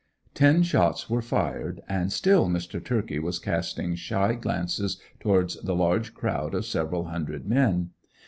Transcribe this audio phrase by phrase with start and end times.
[0.33, 2.83] Ten shots were fired and still Mr.
[2.83, 7.91] turkey was casting shy glances towards the large crowd of several hundred men.